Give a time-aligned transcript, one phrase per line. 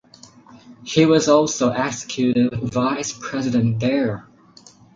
[0.83, 4.27] He was also executive vice president there.